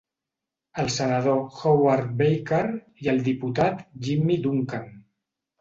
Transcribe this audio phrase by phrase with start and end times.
[0.83, 2.63] El senador Howard Baker
[3.05, 4.91] i el diputat Jimmy Duncan.